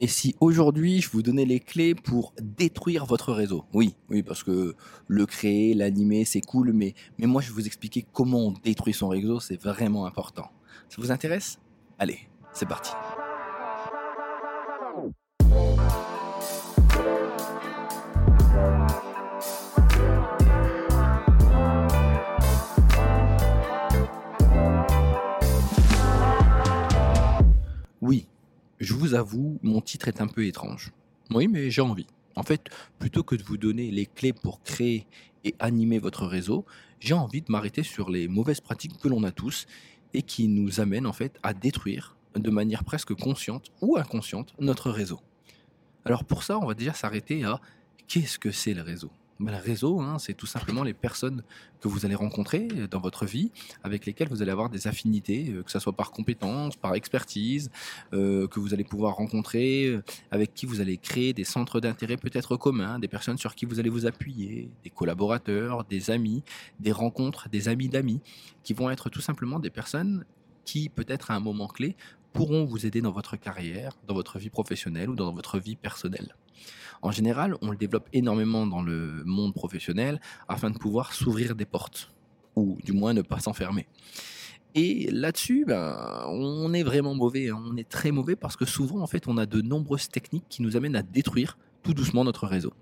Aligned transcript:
Et 0.00 0.06
si 0.06 0.36
aujourd'hui 0.40 1.00
je 1.00 1.10
vous 1.10 1.22
donnais 1.22 1.44
les 1.44 1.58
clés 1.58 1.94
pour 1.94 2.32
détruire 2.40 3.04
votre 3.04 3.32
réseau? 3.32 3.64
Oui, 3.72 3.96
oui, 4.10 4.22
parce 4.22 4.44
que 4.44 4.76
le 5.08 5.26
créer, 5.26 5.74
l'animer, 5.74 6.24
c'est 6.24 6.40
cool, 6.40 6.72
mais, 6.72 6.94
mais 7.18 7.26
moi 7.26 7.42
je 7.42 7.48
vais 7.48 7.54
vous 7.54 7.66
expliquer 7.66 8.06
comment 8.12 8.46
on 8.46 8.54
détruit 8.62 8.94
son 8.94 9.08
réseau, 9.08 9.40
c'est 9.40 9.60
vraiment 9.60 10.06
important. 10.06 10.50
Ça 10.88 10.96
vous 10.98 11.10
intéresse? 11.10 11.58
Allez, 11.98 12.20
c'est 12.52 12.68
parti. 12.68 12.92
Je 28.78 28.94
vous 28.94 29.14
avoue, 29.14 29.58
mon 29.62 29.80
titre 29.80 30.08
est 30.08 30.20
un 30.20 30.26
peu 30.26 30.46
étrange. 30.46 30.92
Oui, 31.30 31.48
mais 31.48 31.70
j'ai 31.70 31.82
envie. 31.82 32.06
En 32.36 32.42
fait, 32.42 32.68
plutôt 32.98 33.22
que 33.22 33.34
de 33.34 33.42
vous 33.42 33.56
donner 33.56 33.90
les 33.90 34.06
clés 34.06 34.32
pour 34.32 34.62
créer 34.62 35.06
et 35.44 35.54
animer 35.58 35.98
votre 35.98 36.26
réseau, 36.26 36.64
j'ai 37.00 37.14
envie 37.14 37.42
de 37.42 37.50
m'arrêter 37.50 37.82
sur 37.82 38.10
les 38.10 38.28
mauvaises 38.28 38.60
pratiques 38.60 38.98
que 38.98 39.08
l'on 39.08 39.24
a 39.24 39.32
tous 39.32 39.66
et 40.14 40.22
qui 40.22 40.48
nous 40.48 40.80
amènent 40.80 41.06
en 41.06 41.12
fait 41.12 41.38
à 41.42 41.54
détruire 41.54 42.16
de 42.34 42.50
manière 42.50 42.84
presque 42.84 43.14
consciente 43.14 43.70
ou 43.80 43.96
inconsciente 43.96 44.54
notre 44.60 44.90
réseau. 44.90 45.20
Alors 46.04 46.24
pour 46.24 46.42
ça, 46.42 46.58
on 46.58 46.66
va 46.66 46.74
déjà 46.74 46.94
s'arrêter 46.94 47.44
à 47.44 47.60
qu'est-ce 48.06 48.38
que 48.38 48.50
c'est 48.50 48.74
le 48.74 48.82
réseau? 48.82 49.10
Ben, 49.40 49.52
le 49.52 49.58
réseau, 49.58 50.00
hein, 50.00 50.18
c'est 50.18 50.34
tout 50.34 50.46
simplement 50.46 50.82
les 50.82 50.94
personnes 50.94 51.42
que 51.80 51.86
vous 51.86 52.04
allez 52.04 52.16
rencontrer 52.16 52.66
dans 52.90 52.98
votre 52.98 53.24
vie, 53.24 53.52
avec 53.84 54.04
lesquelles 54.04 54.28
vous 54.28 54.42
allez 54.42 54.50
avoir 54.50 54.68
des 54.68 54.88
affinités, 54.88 55.50
euh, 55.50 55.62
que 55.62 55.70
ce 55.70 55.78
soit 55.78 55.92
par 55.92 56.10
compétence, 56.10 56.74
par 56.74 56.94
expertise, 56.94 57.70
euh, 58.12 58.48
que 58.48 58.58
vous 58.58 58.74
allez 58.74 58.82
pouvoir 58.82 59.14
rencontrer, 59.14 59.86
euh, 59.86 60.02
avec 60.32 60.54
qui 60.54 60.66
vous 60.66 60.80
allez 60.80 60.96
créer 60.96 61.32
des 61.32 61.44
centres 61.44 61.80
d'intérêt 61.80 62.16
peut-être 62.16 62.56
communs, 62.56 62.98
des 62.98 63.06
personnes 63.06 63.38
sur 63.38 63.54
qui 63.54 63.64
vous 63.64 63.78
allez 63.78 63.90
vous 63.90 64.06
appuyer, 64.06 64.70
des 64.82 64.90
collaborateurs, 64.90 65.84
des 65.84 66.10
amis, 66.10 66.42
des 66.80 66.92
rencontres, 66.92 67.48
des 67.48 67.68
amis 67.68 67.88
d'amis, 67.88 68.20
qui 68.64 68.72
vont 68.72 68.90
être 68.90 69.08
tout 69.08 69.20
simplement 69.20 69.60
des 69.60 69.70
personnes 69.70 70.24
qui, 70.64 70.88
peut-être 70.88 71.30
à 71.30 71.34
un 71.34 71.40
moment 71.40 71.68
clé, 71.68 71.94
pourront 72.32 72.64
vous 72.64 72.86
aider 72.86 73.00
dans 73.00 73.12
votre 73.12 73.36
carrière, 73.36 73.92
dans 74.06 74.14
votre 74.14 74.38
vie 74.38 74.50
professionnelle 74.50 75.10
ou 75.10 75.14
dans 75.14 75.32
votre 75.32 75.58
vie 75.58 75.76
personnelle. 75.76 76.34
En 77.02 77.10
général, 77.10 77.56
on 77.62 77.70
le 77.70 77.76
développe 77.76 78.08
énormément 78.12 78.66
dans 78.66 78.82
le 78.82 79.22
monde 79.24 79.54
professionnel 79.54 80.20
afin 80.48 80.70
de 80.70 80.78
pouvoir 80.78 81.12
s'ouvrir 81.12 81.54
des 81.54 81.64
portes, 81.64 82.10
ou 82.56 82.78
du 82.84 82.92
moins 82.92 83.14
ne 83.14 83.22
pas 83.22 83.40
s'enfermer. 83.40 83.86
Et 84.74 85.10
là-dessus, 85.10 85.64
ben, 85.66 86.24
on 86.28 86.72
est 86.72 86.82
vraiment 86.82 87.14
mauvais, 87.14 87.48
hein. 87.48 87.62
on 87.66 87.76
est 87.76 87.88
très 87.88 88.10
mauvais 88.10 88.36
parce 88.36 88.56
que 88.56 88.64
souvent, 88.64 89.00
en 89.00 89.06
fait, 89.06 89.26
on 89.26 89.38
a 89.38 89.46
de 89.46 89.60
nombreuses 89.60 90.08
techniques 90.08 90.44
qui 90.48 90.62
nous 90.62 90.76
amènent 90.76 90.96
à 90.96 91.02
détruire 91.02 91.56
tout 91.82 91.94
doucement 91.94 92.24
notre 92.24 92.46
réseau. 92.46 92.72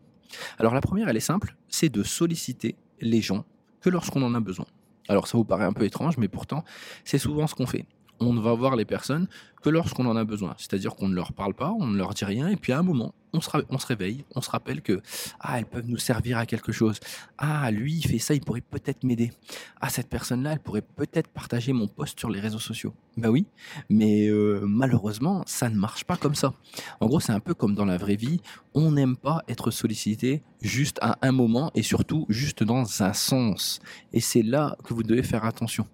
Alors 0.58 0.74
la 0.74 0.80
première, 0.80 1.08
elle 1.08 1.16
est 1.16 1.20
simple, 1.20 1.56
c'est 1.68 1.88
de 1.88 2.02
solliciter 2.02 2.76
les 3.00 3.20
gens 3.20 3.44
que 3.80 3.88
lorsqu'on 3.88 4.22
en 4.22 4.34
a 4.34 4.40
besoin. 4.40 4.66
Alors 5.08 5.28
ça 5.28 5.38
vous 5.38 5.44
paraît 5.44 5.64
un 5.64 5.72
peu 5.72 5.84
étrange, 5.84 6.18
mais 6.18 6.28
pourtant, 6.28 6.64
c'est 7.04 7.18
souvent 7.18 7.46
ce 7.46 7.54
qu'on 7.54 7.66
fait 7.66 7.86
on 8.20 8.34
va 8.34 8.54
voir 8.54 8.76
les 8.76 8.84
personnes 8.84 9.28
lorsqu'on 9.70 10.06
en 10.06 10.16
a 10.16 10.24
besoin. 10.24 10.54
C'est-à-dire 10.58 10.94
qu'on 10.94 11.08
ne 11.08 11.14
leur 11.14 11.32
parle 11.32 11.54
pas, 11.54 11.72
on 11.78 11.86
ne 11.86 11.96
leur 11.96 12.14
dit 12.14 12.24
rien, 12.24 12.48
et 12.48 12.56
puis 12.56 12.72
à 12.72 12.78
un 12.78 12.82
moment, 12.82 13.14
on 13.32 13.40
se, 13.40 13.50
on 13.68 13.78
se 13.78 13.86
réveille, 13.86 14.24
on 14.34 14.40
se 14.40 14.50
rappelle 14.50 14.82
que 14.82 15.00
ah, 15.40 15.58
elles 15.58 15.66
peuvent 15.66 15.86
nous 15.86 15.98
servir 15.98 16.38
à 16.38 16.46
quelque 16.46 16.72
chose. 16.72 16.98
Ah, 17.38 17.70
lui, 17.70 17.94
il 17.94 18.06
fait 18.06 18.18
ça, 18.18 18.34
il 18.34 18.40
pourrait 18.40 18.62
peut-être 18.62 19.04
m'aider. 19.04 19.32
Ah, 19.80 19.88
cette 19.88 20.08
personne-là, 20.08 20.52
elle 20.52 20.60
pourrait 20.60 20.82
peut-être 20.82 21.28
partager 21.28 21.72
mon 21.72 21.86
post 21.86 22.18
sur 22.18 22.30
les 22.30 22.40
réseaux 22.40 22.58
sociaux. 22.58 22.94
Ben 23.16 23.28
oui, 23.28 23.46
mais 23.88 24.28
euh, 24.28 24.60
malheureusement, 24.66 25.42
ça 25.46 25.68
ne 25.68 25.76
marche 25.76 26.04
pas 26.04 26.16
comme 26.16 26.34
ça. 26.34 26.52
En 27.00 27.06
gros, 27.06 27.20
c'est 27.20 27.32
un 27.32 27.40
peu 27.40 27.54
comme 27.54 27.74
dans 27.74 27.84
la 27.84 27.96
vraie 27.96 28.16
vie, 28.16 28.40
on 28.74 28.92
n'aime 28.92 29.16
pas 29.16 29.42
être 29.48 29.70
sollicité 29.70 30.42
juste 30.60 30.98
à 31.00 31.18
un 31.22 31.32
moment 31.32 31.70
et 31.74 31.82
surtout 31.82 32.26
juste 32.28 32.62
dans 32.62 33.02
un 33.02 33.12
sens. 33.12 33.80
Et 34.12 34.20
c'est 34.20 34.42
là 34.42 34.76
que 34.84 34.94
vous 34.94 35.02
devez 35.02 35.22
faire 35.22 35.44
attention. 35.44 35.86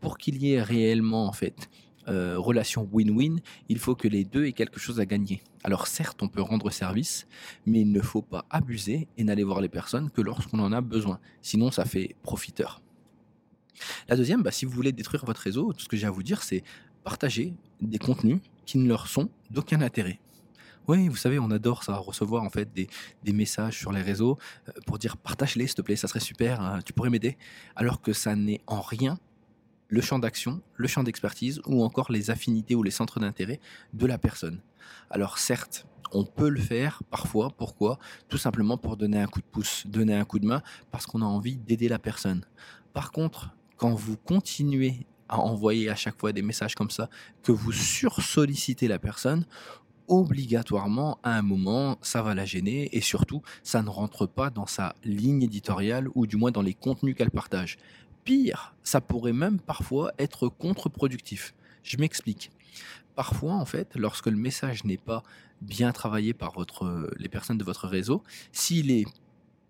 Pour 0.00 0.18
qu'il 0.18 0.36
y 0.42 0.52
ait 0.52 0.62
réellement, 0.62 1.26
en 1.26 1.32
fait, 1.32 1.68
euh, 2.08 2.38
relation 2.38 2.88
win-win, 2.92 3.40
il 3.68 3.78
faut 3.78 3.94
que 3.94 4.08
les 4.08 4.24
deux 4.24 4.46
aient 4.46 4.52
quelque 4.52 4.78
chose 4.78 5.00
à 5.00 5.06
gagner. 5.06 5.42
Alors 5.64 5.86
certes, 5.86 6.22
on 6.22 6.28
peut 6.28 6.42
rendre 6.42 6.70
service, 6.70 7.26
mais 7.66 7.80
il 7.80 7.92
ne 7.92 8.00
faut 8.00 8.22
pas 8.22 8.46
abuser 8.50 9.08
et 9.16 9.24
n'aller 9.24 9.44
voir 9.44 9.60
les 9.60 9.68
personnes 9.68 10.10
que 10.10 10.20
lorsqu'on 10.20 10.58
en 10.60 10.72
a 10.72 10.80
besoin. 10.80 11.18
Sinon, 11.42 11.70
ça 11.70 11.84
fait 11.84 12.14
profiteur. 12.22 12.82
La 14.08 14.16
deuxième, 14.16 14.42
bah, 14.42 14.50
si 14.50 14.64
vous 14.64 14.72
voulez 14.72 14.92
détruire 14.92 15.24
votre 15.24 15.40
réseau, 15.40 15.72
tout 15.72 15.80
ce 15.80 15.88
que 15.88 15.96
j'ai 15.96 16.06
à 16.06 16.10
vous 16.10 16.22
dire, 16.22 16.42
c'est 16.42 16.62
partager 17.04 17.54
des 17.80 17.98
contenus 17.98 18.40
qui 18.64 18.78
ne 18.78 18.88
leur 18.88 19.06
sont 19.06 19.28
d'aucun 19.50 19.80
intérêt. 19.80 20.18
Oui, 20.88 21.08
vous 21.08 21.16
savez, 21.16 21.38
on 21.40 21.50
adore 21.50 21.82
ça, 21.82 21.96
recevoir 21.96 22.44
en 22.44 22.50
fait 22.50 22.72
des, 22.72 23.32
messages 23.32 23.76
sur 23.76 23.90
les 23.90 24.02
réseaux 24.02 24.38
euh, 24.68 24.72
pour 24.86 24.98
dire 24.98 25.16
partage-les 25.16 25.66
s'il 25.66 25.74
te 25.74 25.82
plaît, 25.82 25.96
ça 25.96 26.06
serait 26.06 26.20
super, 26.20 26.60
hein, 26.60 26.78
tu 26.84 26.92
pourrais 26.92 27.10
m'aider. 27.10 27.36
Alors 27.74 28.00
que 28.00 28.12
ça 28.12 28.36
n'est 28.36 28.60
en 28.68 28.80
rien 28.80 29.18
le 29.88 30.00
champ 30.00 30.18
d'action, 30.18 30.60
le 30.74 30.88
champ 30.88 31.02
d'expertise 31.02 31.60
ou 31.66 31.82
encore 31.82 32.10
les 32.10 32.30
affinités 32.30 32.74
ou 32.74 32.82
les 32.82 32.90
centres 32.90 33.20
d'intérêt 33.20 33.60
de 33.92 34.06
la 34.06 34.18
personne. 34.18 34.60
Alors 35.10 35.38
certes, 35.38 35.86
on 36.12 36.24
peut 36.24 36.48
le 36.48 36.60
faire 36.60 37.02
parfois, 37.10 37.50
pourquoi? 37.56 37.98
Tout 38.28 38.38
simplement 38.38 38.78
pour 38.78 38.96
donner 38.96 39.18
un 39.18 39.26
coup 39.26 39.40
de 39.40 39.46
pouce, 39.46 39.86
donner 39.86 40.14
un 40.14 40.24
coup 40.24 40.38
de 40.38 40.46
main, 40.46 40.62
parce 40.90 41.06
qu'on 41.06 41.22
a 41.22 41.26
envie 41.26 41.56
d'aider 41.56 41.88
la 41.88 41.98
personne. 41.98 42.44
Par 42.92 43.12
contre, 43.12 43.50
quand 43.76 43.94
vous 43.94 44.16
continuez 44.16 45.06
à 45.28 45.40
envoyer 45.40 45.90
à 45.90 45.96
chaque 45.96 46.18
fois 46.18 46.32
des 46.32 46.42
messages 46.42 46.74
comme 46.74 46.90
ça, 46.90 47.10
que 47.42 47.52
vous 47.52 47.72
sursollicitez 47.72 48.88
la 48.88 48.98
personne, 48.98 49.44
obligatoirement, 50.08 51.18
à 51.24 51.36
un 51.36 51.42
moment, 51.42 51.98
ça 52.00 52.22
va 52.22 52.34
la 52.34 52.44
gêner 52.44 52.88
et 52.96 53.00
surtout, 53.00 53.42
ça 53.64 53.82
ne 53.82 53.88
rentre 53.88 54.26
pas 54.26 54.50
dans 54.50 54.66
sa 54.66 54.94
ligne 55.04 55.42
éditoriale 55.42 56.08
ou 56.14 56.26
du 56.26 56.36
moins 56.36 56.52
dans 56.52 56.62
les 56.62 56.74
contenus 56.74 57.16
qu'elle 57.16 57.32
partage. 57.32 57.76
Pire, 58.26 58.74
ça 58.82 59.00
pourrait 59.00 59.32
même 59.32 59.60
parfois 59.60 60.12
être 60.18 60.48
contre-productif. 60.48 61.54
Je 61.84 61.96
m'explique. 61.96 62.50
Parfois, 63.14 63.52
en 63.52 63.64
fait, 63.64 63.94
lorsque 63.94 64.26
le 64.26 64.36
message 64.36 64.82
n'est 64.82 64.96
pas 64.96 65.22
bien 65.60 65.92
travaillé 65.92 66.34
par 66.34 66.52
votre, 66.52 67.08
les 67.18 67.28
personnes 67.28 67.56
de 67.56 67.62
votre 67.62 67.86
réseau, 67.86 68.24
s'il 68.50 68.90
est 68.90 69.04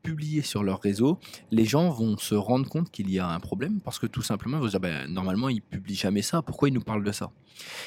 publié 0.03 0.41
sur 0.41 0.63
leur 0.63 0.81
réseau, 0.81 1.19
les 1.51 1.67
gens 1.67 1.91
vont 1.91 2.17
se 2.17 2.35
rendre 2.35 2.67
compte 2.67 2.91
qu'il 2.91 3.11
y 3.11 3.19
a 3.19 3.29
un 3.29 3.41
problème 3.41 3.81
parce 3.81 3.99
que 3.99 4.07
tout 4.07 4.23
simplement, 4.23 4.57
ils 4.57 4.63
vont 4.63 4.69
dire 4.69 4.81
ben, 4.81 5.07
normalement, 5.07 5.51
ils 5.51 5.61
publient 5.61 5.95
jamais 5.95 6.23
ça, 6.23 6.41
pourquoi 6.41 6.71
ils 6.71 6.75
nous 6.75 6.81
parlent 6.81 7.05
de 7.05 7.13
ça? 7.13 7.31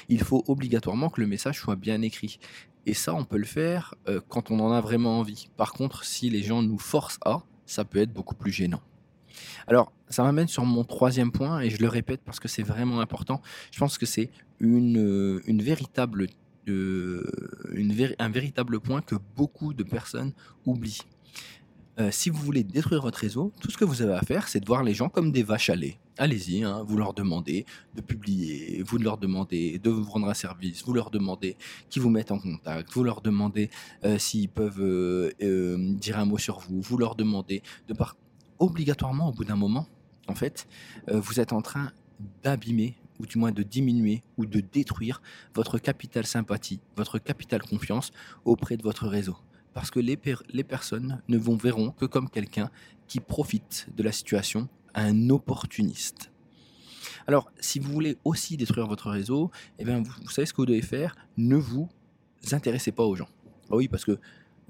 Il 0.07 0.21
faut 0.21 0.43
obligatoirement 0.47 1.09
que 1.09 1.19
le 1.19 1.25
message 1.25 1.59
soit 1.59 1.77
bien 1.77 2.03
écrit. 2.03 2.37
Et 2.85 2.93
ça, 2.93 3.15
on 3.15 3.25
peut 3.25 3.37
le 3.37 3.45
faire 3.45 3.95
euh, 4.07 4.21
quand 4.29 4.51
on 4.51 4.59
en 4.59 4.71
a 4.71 4.81
vraiment 4.81 5.17
envie. 5.17 5.49
Par 5.57 5.73
contre, 5.73 6.03
si 6.03 6.29
les 6.29 6.43
gens 6.43 6.61
nous 6.61 6.77
forcent 6.77 7.19
à, 7.25 7.41
ça 7.65 7.85
peut 7.85 7.97
être 7.97 8.13
beaucoup 8.13 8.35
plus 8.35 8.51
gênant. 8.51 8.81
Alors, 9.67 9.91
ça 10.09 10.23
m'amène 10.23 10.47
sur 10.47 10.65
mon 10.65 10.83
troisième 10.83 11.31
point, 11.31 11.61
et 11.61 11.69
je 11.69 11.79
le 11.81 11.87
répète 11.87 12.21
parce 12.25 12.39
que 12.39 12.47
c'est 12.47 12.63
vraiment 12.63 12.99
important. 12.99 13.41
Je 13.71 13.79
pense 13.79 13.97
que 13.97 14.05
c'est 14.05 14.31
une, 14.59 14.97
euh, 14.97 15.41
une 15.45 15.61
véritable, 15.61 16.27
euh, 16.67 17.23
un 18.19 18.29
véritable 18.29 18.79
point 18.79 19.01
que 19.01 19.15
beaucoup 19.35 19.73
de 19.73 19.83
personnes 19.83 20.33
oublient. 20.65 21.01
Euh, 21.99 22.11
si 22.11 22.29
vous 22.29 22.39
voulez 22.39 22.63
détruire 22.63 23.01
votre 23.01 23.19
réseau, 23.19 23.51
tout 23.59 23.69
ce 23.69 23.77
que 23.77 23.83
vous 23.83 24.01
avez 24.01 24.13
à 24.13 24.21
faire, 24.21 24.47
c'est 24.47 24.61
de 24.61 24.65
voir 24.65 24.83
les 24.83 24.93
gens 24.93 25.09
comme 25.09 25.31
des 25.33 25.43
vaches 25.43 25.69
à 25.69 25.75
lait. 25.75 25.99
Allez-y, 26.17 26.63
hein, 26.63 26.83
vous 26.87 26.97
leur 26.97 27.13
demandez 27.13 27.65
de 27.95 28.01
publier, 28.01 28.81
vous 28.83 28.97
leur 28.97 29.17
demandez 29.17 29.79
de 29.79 29.89
vous 29.89 30.09
rendre 30.09 30.29
un 30.29 30.33
service, 30.33 30.83
vous 30.85 30.93
leur 30.93 31.11
demandez 31.11 31.57
qu'ils 31.89 32.01
vous 32.01 32.09
mettent 32.09 32.31
en 32.31 32.39
contact, 32.39 32.91
vous 32.93 33.03
leur 33.03 33.21
demandez 33.21 33.69
s'ils 34.17 34.49
peuvent 34.49 35.33
dire 35.39 36.19
un 36.19 36.25
mot 36.25 36.37
sur 36.37 36.59
vous, 36.59 36.81
vous 36.81 36.97
leur 36.97 37.15
demandez 37.15 37.63
de 37.87 37.93
par 37.93 38.15
obligatoirement, 38.59 39.29
au 39.29 39.31
bout 39.31 39.45
d'un 39.45 39.55
moment, 39.55 39.87
en 40.27 40.35
fait, 40.35 40.67
euh, 41.09 41.19
vous 41.19 41.39
êtes 41.39 41.53
en 41.53 41.61
train 41.61 41.91
d'abîmer 42.43 42.95
ou 43.19 43.25
du 43.25 43.37
moins 43.37 43.51
de 43.51 43.63
diminuer 43.63 44.23
ou 44.37 44.45
de 44.45 44.61
détruire 44.61 45.21
votre 45.53 45.77
capital 45.77 46.25
sympathie, 46.25 46.79
votre 46.95 47.19
capital 47.19 47.61
confiance 47.61 48.11
auprès 48.45 48.77
de 48.77 48.83
votre 48.83 49.07
réseau. 49.07 49.37
Parce 49.73 49.91
que 49.91 49.99
les, 49.99 50.17
personnes 50.63 51.21
ne 51.27 51.37
vous 51.37 51.55
verront 51.55 51.91
que 51.91 52.05
comme 52.05 52.29
quelqu'un 52.29 52.69
qui 53.07 53.19
profite 53.19 53.87
de 53.95 54.03
la 54.03 54.11
situation, 54.11 54.67
un 54.95 55.29
opportuniste. 55.29 56.31
Alors, 57.27 57.51
si 57.59 57.79
vous 57.79 57.91
voulez 57.91 58.17
aussi 58.23 58.57
détruire 58.57 58.87
votre 58.87 59.09
réseau, 59.09 59.51
eh 59.77 59.85
bien, 59.85 60.01
vous, 60.01 60.29
savez 60.29 60.45
ce 60.45 60.53
que 60.53 60.57
vous 60.57 60.65
devez 60.65 60.81
faire 60.81 61.15
Ne 61.37 61.57
vous 61.57 61.87
intéressez 62.51 62.91
pas 62.91 63.03
aux 63.03 63.15
gens. 63.15 63.29
Ah 63.69 63.75
oui, 63.75 63.87
parce 63.87 64.05
que 64.05 64.17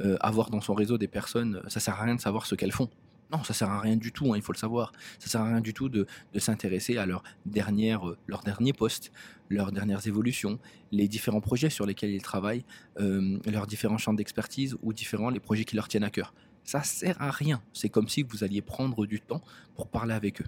euh, 0.02 0.18
avoir 0.20 0.50
dans 0.50 0.62
son 0.62 0.74
réseau 0.74 0.98
des 0.98 1.08
personnes, 1.08 1.62
ça 1.68 1.80
sert 1.80 1.96
à 2.00 2.04
rien 2.04 2.16
de 2.16 2.22
savoir 2.22 2.46
ce 2.46 2.56
qu'elles 2.56 2.72
font. 2.72 2.90
Non, 3.32 3.44
ça 3.44 3.54
sert 3.54 3.70
à 3.70 3.80
rien 3.80 3.96
du 3.96 4.12
tout, 4.12 4.34
hein, 4.34 4.38
il 4.38 4.42
faut 4.42 4.54
le 4.54 4.58
savoir. 4.58 4.92
Ça 5.20 5.30
sert 5.30 5.42
à 5.42 5.46
rien 5.46 5.62
du 5.62 5.74
tout 5.74 5.88
de, 5.88 6.08
s'intéresser 6.38 6.98
à 6.98 7.06
leurs 7.06 7.24
dernières, 7.46 8.10
euh, 8.10 8.18
leurs 8.28 8.42
derniers 8.42 8.74
postes, 8.74 9.12
leurs 9.50 9.72
dernières 9.72 10.08
évolutions, 10.08 10.60
les 10.92 11.08
différents 11.08 11.42
projets 11.42 11.70
sur 11.70 11.86
lesquels 11.86 12.12
ils 12.12 12.24
travaillent, 12.24 12.66
euh, 13.00 13.38
leurs 13.46 13.68
différents 13.68 14.00
champs 14.00 14.14
d'expertise 14.14 14.78
ou 14.82 14.94
différents 14.94 15.30
les 15.30 15.40
projets 15.40 15.64
qui 15.64 15.76
leur 15.76 15.88
tiennent 15.88 16.04
à 16.04 16.10
cœur. 16.10 16.34
Ça 16.64 16.82
sert 16.82 17.22
à 17.22 17.30
rien. 17.30 17.62
C'est 17.72 17.90
comme 17.90 18.08
si 18.08 18.24
vous 18.24 18.44
alliez 18.44 18.62
prendre 18.62 19.06
du 19.06 19.22
temps 19.22 19.42
pour 19.76 19.88
parler 19.88 20.14
avec 20.14 20.42
eux. 20.42 20.48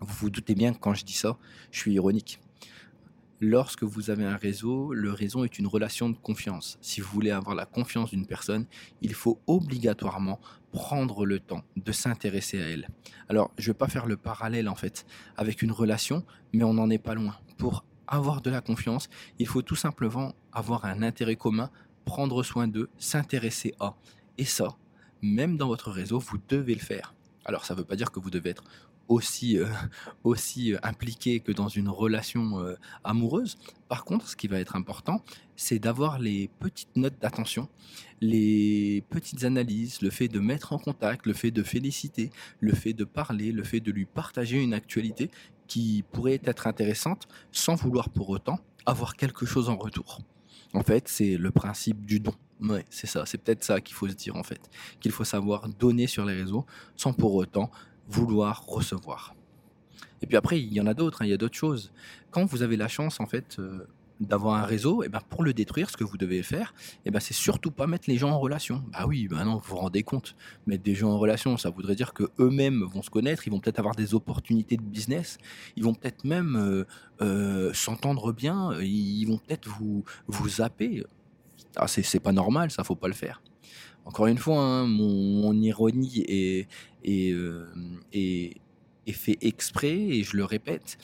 Vous 0.00 0.14
vous 0.14 0.30
doutez 0.30 0.54
bien 0.54 0.72
que 0.72 0.78
quand 0.78 0.94
je 0.94 1.04
dis 1.04 1.12
ça, 1.12 1.36
je 1.70 1.78
suis 1.78 1.92
ironique. 1.92 2.40
Lorsque 3.44 3.82
vous 3.82 4.08
avez 4.10 4.24
un 4.24 4.36
réseau, 4.36 4.94
le 4.94 5.10
réseau 5.10 5.44
est 5.44 5.58
une 5.58 5.66
relation 5.66 6.08
de 6.08 6.16
confiance. 6.16 6.78
Si 6.80 7.00
vous 7.00 7.10
voulez 7.10 7.32
avoir 7.32 7.56
la 7.56 7.66
confiance 7.66 8.10
d'une 8.10 8.24
personne, 8.24 8.66
il 9.00 9.14
faut 9.14 9.40
obligatoirement 9.48 10.38
prendre 10.70 11.26
le 11.26 11.40
temps 11.40 11.64
de 11.74 11.90
s'intéresser 11.90 12.62
à 12.62 12.66
elle. 12.66 12.88
Alors, 13.28 13.50
je 13.58 13.64
ne 13.68 13.72
vais 13.72 13.78
pas 13.78 13.88
faire 13.88 14.06
le 14.06 14.16
parallèle 14.16 14.68
en 14.68 14.76
fait 14.76 15.06
avec 15.36 15.60
une 15.60 15.72
relation, 15.72 16.24
mais 16.52 16.62
on 16.62 16.74
n'en 16.74 16.88
est 16.88 17.02
pas 17.02 17.14
loin. 17.14 17.36
Pour 17.58 17.84
avoir 18.06 18.42
de 18.42 18.50
la 18.50 18.60
confiance, 18.60 19.08
il 19.40 19.48
faut 19.48 19.62
tout 19.62 19.74
simplement 19.74 20.36
avoir 20.52 20.84
un 20.84 21.02
intérêt 21.02 21.34
commun, 21.34 21.68
prendre 22.04 22.44
soin 22.44 22.68
d'eux, 22.68 22.90
s'intéresser 22.96 23.74
à. 23.80 23.96
Et 24.38 24.44
ça, 24.44 24.76
même 25.20 25.56
dans 25.56 25.66
votre 25.66 25.90
réseau, 25.90 26.20
vous 26.20 26.38
devez 26.48 26.74
le 26.74 26.80
faire. 26.80 27.12
Alors, 27.44 27.64
ça 27.64 27.74
ne 27.74 27.80
veut 27.80 27.84
pas 27.84 27.96
dire 27.96 28.12
que 28.12 28.20
vous 28.20 28.30
devez 28.30 28.50
être 28.50 28.62
aussi, 29.12 29.58
euh, 29.58 29.66
aussi 30.24 30.74
euh, 30.74 30.78
impliqué 30.82 31.40
que 31.40 31.52
dans 31.52 31.68
une 31.68 31.88
relation 31.88 32.58
euh, 32.60 32.74
amoureuse. 33.04 33.58
Par 33.88 34.04
contre, 34.04 34.28
ce 34.28 34.36
qui 34.36 34.48
va 34.48 34.58
être 34.58 34.76
important, 34.76 35.22
c'est 35.56 35.78
d'avoir 35.78 36.18
les 36.18 36.48
petites 36.60 36.96
notes 36.96 37.18
d'attention, 37.20 37.68
les 38.20 39.04
petites 39.10 39.44
analyses, 39.44 40.00
le 40.02 40.10
fait 40.10 40.28
de 40.28 40.40
mettre 40.40 40.72
en 40.72 40.78
contact, 40.78 41.26
le 41.26 41.34
fait 41.34 41.50
de 41.50 41.62
féliciter, 41.62 42.30
le 42.60 42.72
fait 42.74 42.94
de 42.94 43.04
parler, 43.04 43.52
le 43.52 43.64
fait 43.64 43.80
de 43.80 43.92
lui 43.92 44.06
partager 44.06 44.62
une 44.62 44.74
actualité 44.74 45.30
qui 45.66 46.04
pourrait 46.12 46.40
être 46.44 46.66
intéressante 46.66 47.28
sans 47.52 47.74
vouloir 47.74 48.08
pour 48.10 48.30
autant 48.30 48.58
avoir 48.86 49.16
quelque 49.16 49.46
chose 49.46 49.68
en 49.68 49.76
retour. 49.76 50.20
En 50.74 50.82
fait, 50.82 51.06
c'est 51.06 51.36
le 51.36 51.50
principe 51.50 52.04
du 52.04 52.18
don. 52.18 52.34
Ouais, 52.60 52.84
c'est 52.90 53.06
ça, 53.06 53.26
c'est 53.26 53.38
peut-être 53.38 53.64
ça 53.64 53.80
qu'il 53.80 53.94
faut 53.94 54.08
se 54.08 54.14
dire 54.14 54.36
en 54.36 54.42
fait, 54.42 54.70
qu'il 55.00 55.10
faut 55.10 55.24
savoir 55.24 55.68
donner 55.68 56.06
sur 56.06 56.24
les 56.24 56.34
réseaux 56.34 56.64
sans 56.96 57.12
pour 57.12 57.34
autant 57.34 57.70
vouloir 58.08 58.64
recevoir. 58.66 59.34
Et 60.22 60.26
puis 60.26 60.36
après, 60.36 60.60
il 60.60 60.72
y 60.72 60.80
en 60.80 60.86
a 60.86 60.94
d'autres, 60.94 61.22
hein, 61.22 61.26
il 61.26 61.30
y 61.30 61.34
a 61.34 61.36
d'autres 61.36 61.56
choses. 61.56 61.92
Quand 62.30 62.44
vous 62.44 62.62
avez 62.62 62.76
la 62.76 62.88
chance, 62.88 63.20
en 63.20 63.26
fait, 63.26 63.56
euh, 63.58 63.86
d'avoir 64.20 64.56
un 64.56 64.64
réseau, 64.64 65.02
et 65.02 65.06
eh 65.06 65.08
ben 65.08 65.20
pour 65.28 65.42
le 65.42 65.52
détruire, 65.52 65.90
ce 65.90 65.96
que 65.96 66.04
vous 66.04 66.16
devez 66.16 66.42
faire, 66.42 66.74
et 66.78 67.00
eh 67.06 67.10
ben 67.10 67.20
c'est 67.20 67.34
surtout 67.34 67.70
pas 67.70 67.86
mettre 67.86 68.08
les 68.08 68.16
gens 68.16 68.30
en 68.30 68.38
relation. 68.38 68.84
Bah 68.92 69.04
oui, 69.06 69.28
bah 69.28 69.44
non, 69.44 69.56
vous 69.56 69.70
vous 69.70 69.76
rendez 69.76 70.02
compte. 70.02 70.36
Mettre 70.66 70.82
des 70.84 70.94
gens 70.94 71.10
en 71.10 71.18
relation, 71.18 71.56
ça 71.56 71.70
voudrait 71.70 71.96
dire 71.96 72.12
que 72.12 72.24
eux-mêmes 72.38 72.82
vont 72.84 73.02
se 73.02 73.10
connaître, 73.10 73.46
ils 73.46 73.50
vont 73.50 73.60
peut-être 73.60 73.78
avoir 73.78 73.94
des 73.94 74.14
opportunités 74.14 74.76
de 74.76 74.82
business, 74.82 75.38
ils 75.76 75.82
vont 75.82 75.94
peut-être 75.94 76.24
même 76.24 76.56
euh, 76.56 76.84
euh, 77.20 77.72
s'entendre 77.72 78.32
bien, 78.32 78.78
ils 78.80 79.24
vont 79.26 79.38
peut-être 79.38 79.68
vous, 79.68 80.04
vous 80.26 80.48
zapper. 80.48 81.04
Ah, 81.76 81.88
c'est 81.88 82.20
pas 82.20 82.32
normal, 82.32 82.70
ça 82.70 82.84
faut 82.84 82.96
pas 82.96 83.08
le 83.08 83.14
faire. 83.14 83.42
Encore 84.04 84.26
une 84.26 84.38
fois, 84.38 84.58
hein, 84.58 84.86
mon, 84.86 85.54
ironie 85.54 86.24
est, 86.26 86.68
euh, 87.06 87.66
est, 88.12 88.56
est, 89.06 89.12
fait 89.12 89.38
exprès 89.40 89.92
et 89.92 90.24
je 90.24 90.36
le 90.36 90.44
répète. 90.44 90.98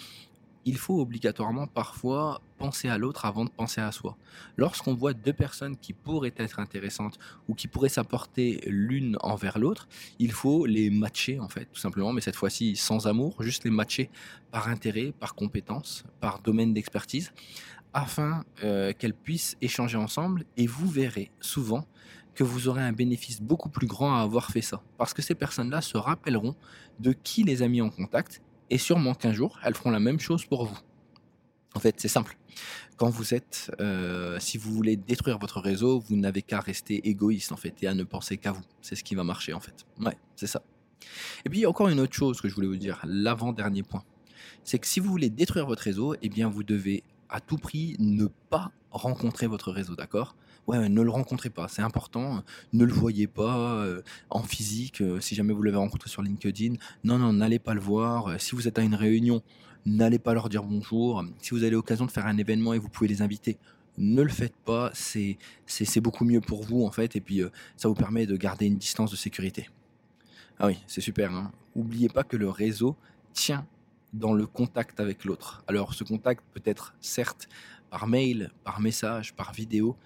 Il 0.64 0.76
faut 0.76 1.00
obligatoirement 1.00 1.66
parfois 1.66 2.42
penser 2.58 2.88
à 2.88 2.98
l'autre 2.98 3.24
avant 3.24 3.44
de 3.44 3.50
penser 3.50 3.80
à 3.80 3.90
soi. 3.92 4.16
Lorsqu'on 4.56 4.94
voit 4.94 5.14
deux 5.14 5.32
personnes 5.32 5.76
qui 5.76 5.92
pourraient 5.92 6.34
être 6.36 6.58
intéressantes 6.58 7.18
ou 7.48 7.54
qui 7.54 7.68
pourraient 7.68 7.88
s'apporter 7.88 8.60
l'une 8.66 9.16
envers 9.20 9.58
l'autre, 9.58 9.88
il 10.18 10.32
faut 10.32 10.66
les 10.66 10.90
matcher 10.90 11.38
en 11.38 11.48
fait, 11.48 11.66
tout 11.72 11.80
simplement, 11.80 12.12
mais 12.12 12.20
cette 12.20 12.36
fois-ci 12.36 12.76
sans 12.76 13.06
amour, 13.06 13.42
juste 13.42 13.64
les 13.64 13.70
matcher 13.70 14.10
par 14.50 14.68
intérêt, 14.68 15.12
par 15.18 15.34
compétence, 15.34 16.04
par 16.20 16.40
domaine 16.40 16.74
d'expertise, 16.74 17.32
afin 17.94 18.44
euh, 18.64 18.92
qu'elles 18.92 19.14
puissent 19.14 19.56
échanger 19.62 19.96
ensemble 19.96 20.44
et 20.56 20.66
vous 20.66 20.88
verrez 20.88 21.30
souvent 21.40 21.86
que 22.38 22.44
vous 22.44 22.68
aurez 22.68 22.82
un 22.82 22.92
bénéfice 22.92 23.42
beaucoup 23.42 23.68
plus 23.68 23.88
grand 23.88 24.14
à 24.14 24.20
avoir 24.20 24.52
fait 24.52 24.62
ça. 24.62 24.80
Parce 24.96 25.12
que 25.12 25.22
ces 25.22 25.34
personnes-là 25.34 25.80
se 25.80 25.98
rappelleront 25.98 26.54
de 27.00 27.12
qui 27.12 27.42
les 27.42 27.62
a 27.62 27.68
mis 27.68 27.82
en 27.82 27.90
contact 27.90 28.42
et 28.70 28.78
sûrement 28.78 29.14
qu'un 29.14 29.32
jour, 29.32 29.58
elles 29.64 29.74
feront 29.74 29.90
la 29.90 29.98
même 29.98 30.20
chose 30.20 30.44
pour 30.44 30.64
vous. 30.64 30.78
En 31.74 31.80
fait, 31.80 31.96
c'est 31.98 32.06
simple. 32.06 32.38
Quand 32.96 33.10
vous 33.10 33.34
êtes, 33.34 33.72
euh, 33.80 34.38
si 34.38 34.56
vous 34.56 34.72
voulez 34.72 34.94
détruire 34.96 35.40
votre 35.40 35.58
réseau, 35.60 35.98
vous 35.98 36.14
n'avez 36.14 36.42
qu'à 36.42 36.60
rester 36.60 37.08
égoïste 37.08 37.50
en 37.50 37.56
fait 37.56 37.74
et 37.82 37.88
à 37.88 37.94
ne 37.94 38.04
penser 38.04 38.36
qu'à 38.36 38.52
vous. 38.52 38.62
C'est 38.82 38.94
ce 38.94 39.02
qui 39.02 39.16
va 39.16 39.24
marcher 39.24 39.52
en 39.52 39.60
fait. 39.60 39.84
Ouais, 39.98 40.16
c'est 40.36 40.46
ça. 40.46 40.62
Et 41.44 41.50
puis 41.50 41.66
encore 41.66 41.88
une 41.88 41.98
autre 41.98 42.14
chose 42.14 42.40
que 42.40 42.48
je 42.48 42.54
voulais 42.54 42.68
vous 42.68 42.76
dire, 42.76 43.00
l'avant-dernier 43.04 43.82
point, 43.82 44.04
c'est 44.62 44.78
que 44.78 44.86
si 44.86 45.00
vous 45.00 45.10
voulez 45.10 45.28
détruire 45.28 45.66
votre 45.66 45.82
réseau, 45.82 46.14
eh 46.22 46.28
bien 46.28 46.48
vous 46.48 46.62
devez 46.62 47.02
à 47.28 47.40
tout 47.40 47.58
prix 47.58 47.96
ne 47.98 48.26
pas 48.50 48.72
rencontrer 48.90 49.46
votre 49.46 49.70
réseau, 49.72 49.94
d'accord? 49.94 50.34
Ouais, 50.66 50.88
ne 50.88 51.00
le 51.00 51.10
rencontrez 51.10 51.48
pas, 51.48 51.66
c'est 51.68 51.82
important. 51.82 52.42
Ne 52.74 52.84
le 52.84 52.92
voyez 52.92 53.26
pas 53.26 53.76
euh, 53.76 54.02
en 54.28 54.42
physique. 54.42 55.00
Euh, 55.00 55.18
si 55.18 55.34
jamais 55.34 55.54
vous 55.54 55.62
l'avez 55.62 55.78
rencontré 55.78 56.10
sur 56.10 56.22
LinkedIn, 56.22 56.74
non, 57.04 57.18
non, 57.18 57.32
n'allez 57.32 57.58
pas 57.58 57.72
le 57.72 57.80
voir. 57.80 58.28
Euh, 58.28 58.38
si 58.38 58.54
vous 58.54 58.68
êtes 58.68 58.78
à 58.78 58.82
une 58.82 58.94
réunion, 58.94 59.42
n'allez 59.86 60.18
pas 60.18 60.34
leur 60.34 60.50
dire 60.50 60.62
bonjour. 60.64 61.24
Si 61.40 61.50
vous 61.50 61.62
avez 61.62 61.70
l'occasion 61.70 62.04
de 62.04 62.10
faire 62.10 62.26
un 62.26 62.36
événement 62.36 62.74
et 62.74 62.78
vous 62.78 62.90
pouvez 62.90 63.08
les 63.08 63.22
inviter, 63.22 63.56
ne 63.96 64.20
le 64.20 64.28
faites 64.28 64.56
pas. 64.66 64.90
C'est, 64.92 65.38
beaucoup 66.00 66.26
mieux 66.26 66.42
pour 66.42 66.62
vous, 66.64 66.84
en 66.84 66.90
fait. 66.90 67.16
Et 67.16 67.22
puis, 67.22 67.40
ça 67.76 67.88
vous 67.88 67.94
permet 67.94 68.26
de 68.26 68.36
garder 68.36 68.66
une 68.66 68.76
distance 68.76 69.10
de 69.10 69.16
sécurité. 69.16 69.70
Ah 70.58 70.66
oui, 70.66 70.78
c'est 70.86 71.00
super. 71.00 71.32
Hein. 71.32 71.50
Oubliez 71.74 72.08
pas 72.08 72.24
que 72.24 72.36
le 72.36 72.50
réseau 72.50 72.94
tient 73.32 73.66
dans 74.12 74.32
le 74.32 74.46
contact 74.46 75.00
avec 75.00 75.24
l'autre. 75.24 75.62
Alors, 75.66 75.94
ce 75.94 76.04
contact 76.04 76.44
peut 76.52 76.62
être 76.64 76.94
certes 77.00 77.48
par 77.90 78.06
mail, 78.06 78.50
par 78.64 78.80
message, 78.80 79.34
par 79.34 79.52
vidéo, 79.52 79.96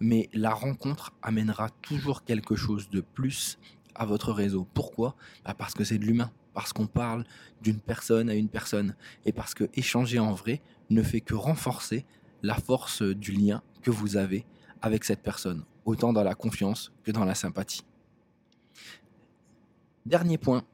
mais 0.00 0.28
la 0.32 0.50
rencontre 0.50 1.12
amènera 1.22 1.68
toujours 1.82 2.24
quelque 2.24 2.56
chose 2.56 2.90
de 2.90 3.00
plus 3.00 3.58
à 3.94 4.06
votre 4.06 4.32
réseau. 4.32 4.66
Pourquoi? 4.74 5.14
Bah, 5.44 5.54
Parce 5.56 5.74
que 5.74 5.84
c'est 5.84 5.98
de 5.98 6.04
l'humain, 6.04 6.32
parce 6.54 6.72
qu'on 6.72 6.86
parle 6.86 7.24
d'une 7.60 7.80
personne 7.80 8.30
à 8.30 8.34
une 8.34 8.48
personne, 8.48 8.94
et 9.26 9.32
parce 9.32 9.54
que 9.54 9.64
échanger 9.74 10.18
en 10.18 10.32
vrai 10.32 10.62
ne 10.88 11.02
fait 11.02 11.20
que 11.20 11.34
renforcer 11.34 12.06
la 12.42 12.54
force 12.54 13.02
du 13.02 13.32
lien 13.32 13.62
que 13.82 13.90
vous 13.90 14.16
avez 14.16 14.46
avec 14.82 15.04
cette 15.04 15.22
personne, 15.22 15.64
autant 15.84 16.12
dans 16.12 16.24
la 16.24 16.34
confiance 16.34 16.92
que 17.04 17.10
dans 17.10 17.24
la 17.24 17.34
sympathie. 17.34 17.84
Dernier 20.06 20.38
point, 20.38 20.64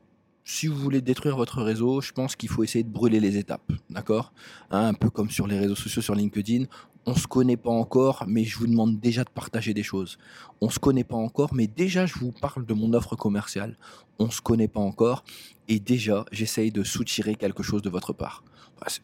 si 0.48 0.68
vous 0.68 0.76
voulez 0.76 1.00
détruire 1.00 1.36
votre 1.36 1.60
réseau, 1.60 2.00
je 2.00 2.12
pense 2.12 2.36
qu'il 2.36 2.48
faut 2.48 2.62
essayer 2.62 2.84
de 2.84 2.88
brûler 2.88 3.18
les 3.18 3.36
étapes, 3.36 3.72
d'accord? 3.90 4.32
Hein, 4.70 4.86
Un 4.86 4.94
peu 4.94 5.10
comme 5.10 5.28
sur 5.28 5.48
les 5.48 5.58
réseaux 5.58 5.74
sociaux, 5.74 6.00
sur 6.00 6.14
LinkedIn, 6.14 6.66
on 7.04 7.16
se 7.16 7.26
connaît 7.26 7.56
pas 7.56 7.70
encore, 7.70 8.24
mais 8.28 8.44
je 8.44 8.56
vous 8.56 8.68
demande 8.68 9.00
déjà 9.00 9.24
de 9.24 9.28
partager 9.28 9.74
des 9.74 9.82
choses. 9.82 10.18
On 10.60 10.70
se 10.70 10.78
connaît 10.78 11.02
pas 11.02 11.16
encore, 11.16 11.52
mais 11.52 11.66
déjà 11.66 12.06
je 12.06 12.14
vous 12.14 12.30
parle 12.30 12.64
de 12.64 12.74
mon 12.74 12.92
offre 12.92 13.16
commerciale. 13.16 13.76
On 14.20 14.30
se 14.30 14.40
connaît 14.40 14.68
pas 14.68 14.78
encore, 14.78 15.24
et 15.66 15.80
déjà 15.80 16.24
j'essaye 16.30 16.70
de 16.70 16.84
soutirer 16.84 17.34
quelque 17.34 17.64
chose 17.64 17.82
de 17.82 17.90
votre 17.90 18.12
part. 18.12 18.44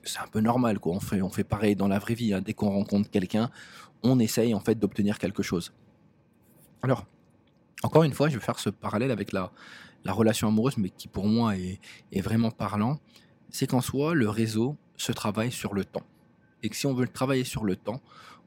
C'est 0.05 0.21
un 0.21 0.29
peu 0.29 0.41
normal, 0.41 0.79
quoi. 0.79 0.95
On 0.95 1.01
fait, 1.01 1.23
on 1.23 1.31
pareil 1.31 1.75
dans 1.75 1.89
la 1.89 1.99
vraie 1.99 2.15
vie. 2.15 2.33
Hein. 2.33 2.41
Dès 2.41 2.55
qu'on 2.55 2.71
rencontre 2.71 3.11
quelqu'un, 3.11 3.51
on 4.05 4.21
essaye 4.21 4.55
en 4.55 4.61
fait 4.61 4.79
d'obtenir 4.79 5.19
quelque 5.19 5.43
chose. 5.43 5.73
Alors, 6.83 7.05
encore 7.83 8.05
une 8.05 8.13
fois, 8.13 8.29
je 8.29 8.39
vais 8.39 8.45
faire 8.45 8.61
ce 8.61 8.71
parallèle 8.71 9.11
avec 9.11 9.33
la, 9.33 9.51
la 10.05 10.13
relation 10.13 10.49
amoureuse, 10.49 10.77
mais 10.79 10.91
qui 10.91 11.09
pour 11.09 11.27
moi 11.27 11.57
est, 11.57 11.81
vraiment 12.21 12.51
parlant. 12.51 12.99
C'est 13.51 13.67
qu'en 13.67 13.81
soi, 13.81 14.15
le 14.15 14.29
réseau 14.29 14.77
se 14.97 15.13
travaille 15.13 15.53
sur 15.53 15.75
le 15.75 15.85
temps 15.85 16.07
et 16.63 16.69
que 16.69 16.77
si 16.77 16.87
on 16.87 16.95
veut 16.95 17.09
travailler 17.09 17.45
sur 17.45 17.65
le 17.65 17.77
temps, 17.77 18.01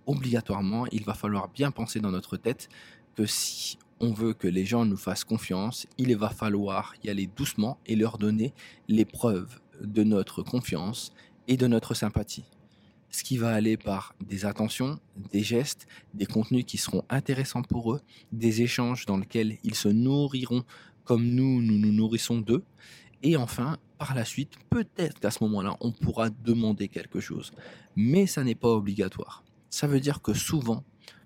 obligatoirement, 0.05 0.85
il 0.87 1.03
va 1.03 1.13
falloir 1.13 1.49
bien 1.49 1.71
penser 1.71 1.99
dans 1.99 2.11
notre 2.11 2.37
tête 2.37 2.69
que 3.15 3.25
si 3.25 3.77
on 3.99 4.11
veut 4.11 4.33
que 4.33 4.47
les 4.47 4.65
gens 4.65 4.85
nous 4.85 4.97
fassent 4.97 5.23
confiance, 5.23 5.87
il 5.97 6.15
va 6.15 6.29
falloir 6.29 6.93
y 7.03 7.09
aller 7.09 7.27
doucement 7.27 7.77
et 7.85 7.95
leur 7.95 8.17
donner 8.17 8.53
les 8.87 9.05
preuves 9.05 9.59
de 9.81 10.03
notre 10.03 10.43
confiance 10.43 11.13
et 11.47 11.57
de 11.57 11.67
notre 11.67 11.93
sympathie. 11.93 12.45
Ce 13.09 13.23
qui 13.23 13.37
va 13.37 13.53
aller 13.53 13.77
par 13.77 14.13
des 14.19 14.45
attentions, 14.45 14.99
des 15.31 15.43
gestes, 15.43 15.87
des 16.13 16.25
contenus 16.25 16.65
qui 16.65 16.77
seront 16.77 17.03
intéressants 17.09 17.61
pour 17.61 17.93
eux, 17.93 18.01
des 18.33 18.61
échanges 18.61 19.05
dans 19.05 19.17
lesquels 19.17 19.57
ils 19.63 19.75
se 19.75 19.87
nourriront 19.87 20.65
comme 21.05 21.25
nous, 21.25 21.61
nous 21.61 21.77
nous 21.77 21.93
nourrissons 21.93 22.41
d'eux, 22.41 22.63
et 23.23 23.37
enfin, 23.37 23.77
par 23.97 24.13
la 24.13 24.25
suite, 24.25 24.53
peut-être 24.69 25.19
qu'à 25.19 25.31
ce 25.31 25.43
moment-là, 25.45 25.77
on 25.79 25.91
pourra 25.91 26.29
demander 26.29 26.89
quelque 26.89 27.19
chose. 27.19 27.53
Mais 27.95 28.27
ça 28.27 28.43
n'est 28.43 28.55
pas 28.55 28.69
obligatoire. 28.69 29.43
Ça 29.69 29.87
veut 29.87 29.99
dire 29.99 30.21
que 30.21 30.33
souvent, 30.33 30.83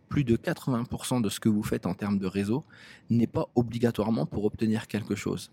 plus 0.07 0.24
de 0.24 0.36
80% 0.36 1.21
de 1.21 1.29
ce 1.29 1.39
que 1.39 1.50
vous 1.50 1.63
faites 1.63 1.86
en 1.86 1.93
termes 1.93 2.17
de 2.19 2.27
réseau 2.27 2.63
n'est 3.09 3.27
pas 3.27 3.48
obligatoirement 3.55 4.25
pour 4.25 4.45
obtenir 4.45 4.88
quelque 4.88 5.15
chose. 5.15 5.51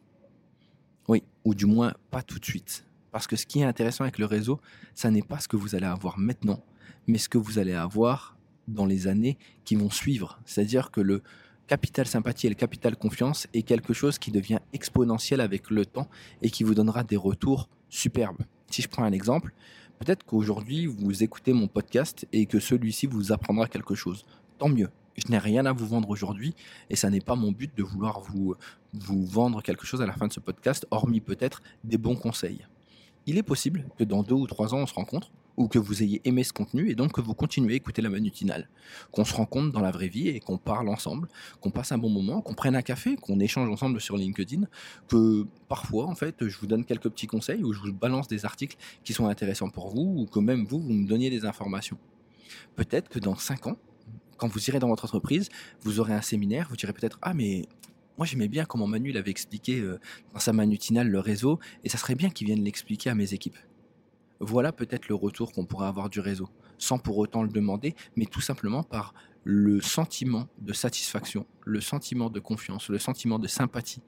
Oui, 1.08 1.22
ou 1.44 1.54
du 1.54 1.66
moins 1.66 1.94
pas 2.10 2.22
tout 2.22 2.38
de 2.38 2.44
suite. 2.44 2.86
Parce 3.12 3.26
que 3.26 3.36
ce 3.36 3.46
qui 3.46 3.60
est 3.60 3.64
intéressant 3.64 4.04
avec 4.04 4.18
le 4.18 4.26
réseau, 4.26 4.60
ça 4.94 5.10
n'est 5.10 5.22
pas 5.22 5.38
ce 5.40 5.48
que 5.48 5.56
vous 5.56 5.74
allez 5.74 5.86
avoir 5.86 6.18
maintenant, 6.18 6.62
mais 7.06 7.18
ce 7.18 7.28
que 7.28 7.38
vous 7.38 7.58
allez 7.58 7.74
avoir 7.74 8.36
dans 8.66 8.86
les 8.86 9.06
années 9.06 9.38
qui 9.64 9.76
vont 9.76 9.90
suivre. 9.90 10.40
C'est-à-dire 10.44 10.90
que 10.90 11.00
le, 11.00 11.22
capital 11.66 12.06
sympathie 12.06 12.46
et 12.46 12.50
le 12.50 12.54
capital 12.54 12.96
confiance 12.96 13.46
est 13.52 13.62
quelque 13.62 13.92
chose 13.92 14.18
qui 14.18 14.30
devient 14.30 14.60
exponentiel 14.72 15.40
avec 15.40 15.70
le 15.70 15.84
temps 15.84 16.08
et 16.42 16.50
qui 16.50 16.64
vous 16.64 16.74
donnera 16.74 17.04
des 17.04 17.16
retours 17.16 17.68
superbes. 17.88 18.42
Si 18.70 18.82
je 18.82 18.88
prends 18.88 19.04
un 19.04 19.12
exemple, 19.12 19.52
peut-être 19.98 20.24
qu'aujourd'hui 20.24 20.86
vous 20.86 21.22
écoutez 21.22 21.52
mon 21.52 21.68
podcast 21.68 22.26
et 22.32 22.46
que 22.46 22.60
celui-ci 22.60 23.06
vous 23.06 23.32
apprendra 23.32 23.66
quelque 23.66 23.94
chose. 23.94 24.24
Tant 24.58 24.68
mieux. 24.68 24.88
Je 25.16 25.30
n'ai 25.30 25.38
rien 25.38 25.64
à 25.64 25.72
vous 25.72 25.86
vendre 25.86 26.10
aujourd'hui 26.10 26.54
et 26.90 26.96
ça 26.96 27.08
n'est 27.08 27.20
pas 27.20 27.36
mon 27.36 27.50
but 27.50 27.74
de 27.76 27.82
vouloir 27.82 28.20
vous, 28.20 28.54
vous 28.92 29.24
vendre 29.24 29.62
quelque 29.62 29.86
chose 29.86 30.02
à 30.02 30.06
la 30.06 30.12
fin 30.12 30.26
de 30.26 30.32
ce 30.32 30.40
podcast, 30.40 30.86
hormis 30.90 31.20
peut-être 31.20 31.62
des 31.84 31.96
bons 31.96 32.16
conseils. 32.16 32.66
Il 33.24 33.38
est 33.38 33.42
possible 33.42 33.86
que 33.98 34.04
dans 34.04 34.22
deux 34.22 34.34
ou 34.34 34.46
trois 34.46 34.74
ans 34.74 34.78
on 34.78 34.86
se 34.86 34.94
rencontre, 34.94 35.30
ou 35.56 35.68
que 35.68 35.78
vous 35.78 36.02
ayez 36.02 36.20
aimé 36.24 36.44
ce 36.44 36.52
contenu 36.52 36.90
et 36.90 36.94
donc 36.94 37.12
que 37.12 37.20
vous 37.20 37.34
continuez 37.34 37.74
à 37.74 37.76
écouter 37.76 38.02
la 38.02 38.10
manutinale. 38.10 38.68
Qu'on 39.10 39.24
se 39.24 39.34
rencontre 39.34 39.72
dans 39.72 39.80
la 39.80 39.90
vraie 39.90 40.08
vie 40.08 40.28
et 40.28 40.40
qu'on 40.40 40.58
parle 40.58 40.88
ensemble, 40.88 41.28
qu'on 41.60 41.70
passe 41.70 41.92
un 41.92 41.98
bon 41.98 42.10
moment, 42.10 42.40
qu'on 42.42 42.54
prenne 42.54 42.76
un 42.76 42.82
café, 42.82 43.16
qu'on 43.16 43.40
échange 43.40 43.68
ensemble 43.68 44.00
sur 44.00 44.16
LinkedIn, 44.16 44.66
que 45.08 45.46
parfois, 45.68 46.06
en 46.06 46.14
fait, 46.14 46.46
je 46.46 46.58
vous 46.58 46.66
donne 46.66 46.84
quelques 46.84 47.08
petits 47.08 47.26
conseils 47.26 47.62
ou 47.62 47.72
je 47.72 47.80
vous 47.80 47.92
balance 47.92 48.28
des 48.28 48.44
articles 48.44 48.76
qui 49.04 49.12
sont 49.12 49.26
intéressants 49.26 49.70
pour 49.70 49.88
vous 49.88 50.14
ou 50.18 50.26
que 50.26 50.38
même 50.38 50.64
vous, 50.64 50.80
vous 50.80 50.92
me 50.92 51.06
donniez 51.06 51.30
des 51.30 51.44
informations. 51.44 51.98
Peut-être 52.74 53.08
que 53.08 53.18
dans 53.18 53.36
5 53.36 53.66
ans, 53.68 53.76
quand 54.36 54.48
vous 54.48 54.68
irez 54.68 54.78
dans 54.78 54.88
votre 54.88 55.04
entreprise, 55.04 55.48
vous 55.80 56.00
aurez 56.00 56.12
un 56.12 56.22
séminaire, 56.22 56.66
vous 56.68 56.76
direz 56.76 56.92
peut-être 56.92 57.18
Ah, 57.22 57.34
mais 57.34 57.62
moi 58.18 58.26
j'aimais 58.26 58.48
bien 58.48 58.64
comment 58.64 58.86
Manu 58.86 59.12
l'avait 59.12 59.30
expliqué 59.30 59.80
euh, 59.80 59.98
dans 60.32 60.40
sa 60.40 60.52
manutinale 60.52 61.08
le 61.08 61.20
réseau, 61.20 61.58
et 61.84 61.88
ça 61.88 61.98
serait 61.98 62.14
bien 62.14 62.30
qu'il 62.30 62.46
vienne 62.46 62.62
l'expliquer 62.62 63.10
à 63.10 63.14
mes 63.14 63.32
équipes. 63.32 63.56
Voilà 64.40 64.72
peut-être 64.72 65.08
le 65.08 65.14
retour 65.14 65.52
qu'on 65.52 65.64
pourrait 65.64 65.86
avoir 65.86 66.10
du 66.10 66.20
réseau, 66.20 66.48
sans 66.78 66.98
pour 66.98 67.18
autant 67.18 67.42
le 67.42 67.48
demander, 67.48 67.94
mais 68.16 68.26
tout 68.26 68.40
simplement 68.40 68.82
par 68.82 69.14
le 69.44 69.80
sentiment 69.80 70.48
de 70.58 70.72
satisfaction, 70.72 71.46
le 71.64 71.80
sentiment 71.80 72.30
de 72.30 72.40
confiance, 72.40 72.88
le 72.88 72.98
sentiment 72.98 73.38
de 73.38 73.46
sympathie 73.46 74.02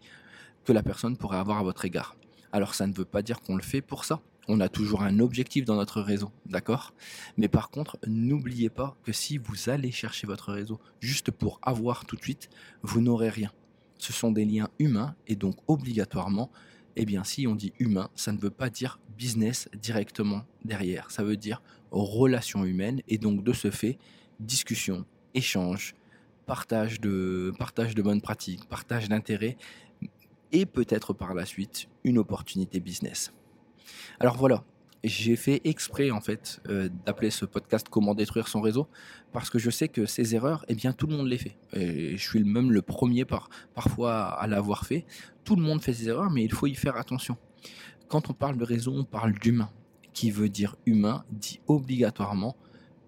que 0.64 0.72
la 0.72 0.82
personne 0.82 1.16
pourrait 1.16 1.38
avoir 1.38 1.58
à 1.58 1.62
votre 1.62 1.84
égard. 1.84 2.16
Alors 2.52 2.74
ça 2.74 2.86
ne 2.86 2.92
veut 2.92 3.04
pas 3.04 3.22
dire 3.22 3.40
qu'on 3.40 3.56
le 3.56 3.62
fait 3.62 3.80
pour 3.80 4.04
ça. 4.04 4.20
On 4.48 4.60
a 4.60 4.68
toujours 4.68 5.02
un 5.02 5.18
objectif 5.20 5.64
dans 5.64 5.76
notre 5.76 6.00
réseau, 6.00 6.32
d'accord? 6.46 6.94
Mais 7.36 7.48
par 7.48 7.70
contre, 7.70 7.98
n'oubliez 8.06 8.70
pas 8.70 8.96
que 9.04 9.12
si 9.12 9.36
vous 9.38 9.68
allez 9.68 9.92
chercher 9.92 10.26
votre 10.26 10.52
réseau 10.52 10.80
juste 11.00 11.30
pour 11.30 11.60
avoir 11.62 12.06
tout 12.06 12.16
de 12.16 12.22
suite, 12.22 12.48
vous 12.82 13.00
n'aurez 13.00 13.28
rien. 13.28 13.52
Ce 13.98 14.12
sont 14.12 14.32
des 14.32 14.44
liens 14.44 14.70
humains 14.78 15.14
et 15.26 15.36
donc 15.36 15.56
obligatoirement, 15.68 16.50
eh 17.00 17.04
bien 17.04 17.22
si 17.22 17.46
on 17.46 17.54
dit 17.54 17.72
humain, 17.78 18.10
ça 18.16 18.32
ne 18.32 18.38
veut 18.38 18.50
pas 18.50 18.70
dire 18.70 18.98
business 19.16 19.68
directement 19.80 20.42
derrière. 20.64 21.12
Ça 21.12 21.22
veut 21.22 21.36
dire 21.36 21.62
relation 21.92 22.64
humaine 22.64 23.00
et 23.06 23.18
donc 23.18 23.44
de 23.44 23.52
ce 23.52 23.70
fait, 23.70 23.98
discussion, 24.40 25.06
échange, 25.32 25.94
partage 26.44 27.00
de, 27.00 27.52
partage 27.56 27.94
de 27.94 28.02
bonnes 28.02 28.20
pratiques, 28.20 28.68
partage 28.68 29.08
d'intérêts 29.08 29.56
et 30.50 30.66
peut-être 30.66 31.12
par 31.12 31.34
la 31.34 31.46
suite 31.46 31.88
une 32.02 32.18
opportunité 32.18 32.80
business. 32.80 33.32
Alors 34.18 34.36
voilà, 34.36 34.64
j'ai 35.04 35.36
fait 35.36 35.60
exprès 35.64 36.10
en 36.10 36.20
fait 36.20 36.60
euh, 36.68 36.88
d'appeler 37.06 37.30
ce 37.30 37.44
podcast 37.44 37.86
Comment 37.90 38.14
détruire 38.14 38.48
son 38.48 38.60
réseau 38.60 38.88
parce 39.32 39.50
que 39.50 39.58
je 39.58 39.70
sais 39.70 39.88
que 39.88 40.06
ces 40.06 40.34
erreurs, 40.34 40.64
eh 40.68 40.74
bien 40.74 40.92
tout 40.92 41.06
le 41.06 41.16
monde 41.16 41.28
les 41.28 41.38
fait. 41.38 41.56
Je 41.74 42.16
suis 42.16 42.42
même 42.42 42.72
le 42.72 42.82
premier 42.82 43.24
par, 43.24 43.50
parfois 43.74 44.24
à 44.24 44.46
l'avoir 44.46 44.86
fait. 44.86 45.04
Tout 45.44 45.54
le 45.54 45.62
monde 45.62 45.82
fait 45.82 45.92
ces 45.92 46.08
erreurs, 46.08 46.30
mais 46.30 46.42
il 46.44 46.52
faut 46.52 46.66
y 46.66 46.74
faire 46.74 46.96
attention. 46.96 47.36
Quand 48.08 48.30
on 48.30 48.32
parle 48.32 48.56
de 48.56 48.64
réseau, 48.64 48.92
on 48.94 49.04
parle 49.04 49.32
d'humain. 49.34 49.70
Qui 50.14 50.30
veut 50.30 50.48
dire 50.48 50.76
humain 50.86 51.24
dit 51.30 51.60
obligatoirement 51.66 52.56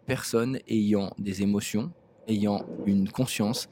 personne 0.06 0.58
ayant 0.68 1.12
des 1.18 1.42
émotions, 1.42 1.90
ayant 2.28 2.64
une 2.86 3.08
conscience, 3.08 3.68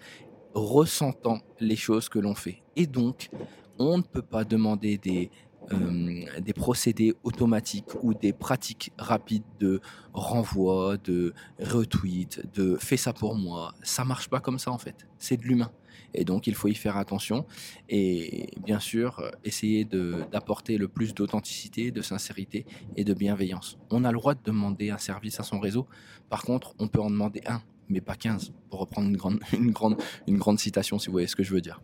ressentant 0.55 1.41
les 1.61 1.77
choses 1.77 2.09
que 2.09 2.19
l'on 2.19 2.35
fait. 2.35 2.63
Et 2.77 2.87
donc, 2.87 3.29
on 3.79 3.99
ne 3.99 4.03
peut 4.03 4.23
pas 4.23 4.45
demander 4.45 4.99
des 4.99 5.31
euh, 5.73 6.41
des 6.41 6.53
procédés 6.53 7.15
automatiques 7.25 8.03
ou 8.03 8.15
des 8.15 8.33
pratiques 8.33 8.93
rapides 8.99 9.43
de 9.61 9.81
renvoi, 10.13 10.97
de 10.99 11.35
retweet, 11.61 12.43
de 12.55 12.77
fais 12.77 12.97
ça 12.97 13.13
pour 13.13 13.35
moi. 13.35 13.75
Ça 13.83 14.05
marche 14.05 14.29
pas 14.29 14.41
comme 14.41 14.59
ça 14.59 14.71
en 14.71 14.79
fait. 14.79 15.07
C'est 15.19 15.37
de 15.37 15.45
l'humain. 15.45 15.71
Et 16.15 16.25
donc 16.25 16.47
il 16.47 16.55
faut 16.55 16.69
y 16.69 16.75
faire 16.75 16.97
attention 16.97 17.45
et 17.89 18.49
bien 18.65 18.81
sûr 18.81 19.31
essayer 19.45 19.85
d'apporter 19.85 20.79
le 20.79 20.89
plus 20.89 21.15
d'authenticité, 21.15 21.91
de 21.91 22.03
sincérité 22.03 22.65
et 22.97 23.05
de 23.05 23.15
bienveillance. 23.15 23.79
On 23.91 24.05
a 24.05 24.13
le 24.13 24.19
droit 24.19 24.35
de 24.35 24.43
demander 24.43 24.91
un 24.91 24.99
service 24.99 25.39
à 25.39 25.43
son 25.43 25.61
réseau. 25.61 25.87
Par 26.31 26.43
contre, 26.43 26.75
on 26.79 26.89
peut 26.89 27.01
en 27.01 27.11
demander 27.11 27.43
un, 27.47 27.61
mais 27.89 28.01
pas 28.01 28.17
15, 28.17 28.53
pour 28.71 28.81
reprendre 28.81 29.09
une 29.09 29.17
grande, 29.17 29.41
une 29.53 29.73
grande, 29.73 30.01
une 30.27 30.39
grande 30.39 30.59
citation 30.59 30.99
si 30.99 31.07
vous 31.07 31.13
voyez 31.13 31.27
ce 31.27 31.37
que 31.37 31.43
je 31.43 31.53
veux 31.53 31.61
dire. 31.61 31.83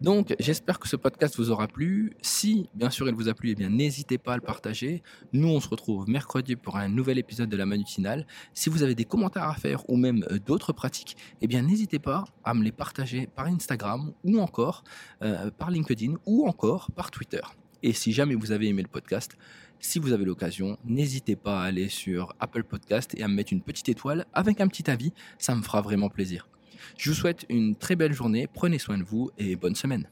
Donc, 0.00 0.34
j'espère 0.38 0.78
que 0.78 0.88
ce 0.88 0.96
podcast 0.96 1.36
vous 1.36 1.50
aura 1.50 1.68
plu. 1.68 2.16
Si, 2.22 2.68
bien 2.74 2.90
sûr, 2.90 3.08
il 3.08 3.14
vous 3.14 3.28
a 3.28 3.34
plu, 3.34 3.50
eh 3.50 3.54
bien, 3.54 3.68
n'hésitez 3.68 4.18
pas 4.18 4.34
à 4.34 4.36
le 4.36 4.42
partager. 4.42 5.02
Nous, 5.32 5.48
on 5.48 5.60
se 5.60 5.68
retrouve 5.68 6.08
mercredi 6.08 6.56
pour 6.56 6.76
un 6.76 6.88
nouvel 6.88 7.18
épisode 7.18 7.48
de 7.48 7.56
la 7.56 7.66
Manutinale. 7.66 8.26
Si 8.54 8.70
vous 8.70 8.82
avez 8.82 8.94
des 8.94 9.04
commentaires 9.04 9.48
à 9.48 9.54
faire 9.54 9.88
ou 9.88 9.96
même 9.96 10.24
euh, 10.30 10.38
d'autres 10.38 10.72
pratiques, 10.72 11.16
eh 11.40 11.46
bien, 11.46 11.62
n'hésitez 11.62 11.98
pas 11.98 12.24
à 12.44 12.54
me 12.54 12.62
les 12.62 12.72
partager 12.72 13.26
par 13.26 13.46
Instagram 13.46 14.12
ou 14.24 14.38
encore 14.38 14.84
euh, 15.22 15.50
par 15.50 15.70
LinkedIn 15.70 16.14
ou 16.26 16.46
encore 16.46 16.90
par 16.92 17.10
Twitter. 17.10 17.40
Et 17.82 17.92
si 17.92 18.12
jamais 18.12 18.34
vous 18.34 18.52
avez 18.52 18.68
aimé 18.68 18.82
le 18.82 18.88
podcast, 18.88 19.36
si 19.78 19.98
vous 19.98 20.12
avez 20.12 20.26
l'occasion, 20.26 20.76
n'hésitez 20.84 21.36
pas 21.36 21.62
à 21.62 21.64
aller 21.64 21.88
sur 21.88 22.34
Apple 22.38 22.64
Podcast 22.64 23.14
et 23.16 23.22
à 23.22 23.28
me 23.28 23.34
mettre 23.34 23.52
une 23.52 23.62
petite 23.62 23.88
étoile 23.88 24.26
avec 24.34 24.60
un 24.60 24.68
petit 24.68 24.90
avis, 24.90 25.12
ça 25.38 25.54
me 25.54 25.62
fera 25.62 25.80
vraiment 25.80 26.10
plaisir. 26.10 26.46
Je 26.96 27.10
vous 27.10 27.16
souhaite 27.16 27.46
une 27.48 27.76
très 27.76 27.96
belle 27.96 28.12
journée, 28.12 28.46
prenez 28.52 28.78
soin 28.78 28.98
de 28.98 29.04
vous 29.04 29.30
et 29.38 29.56
bonne 29.56 29.74
semaine. 29.74 30.08